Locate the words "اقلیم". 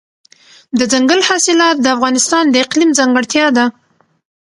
2.65-2.91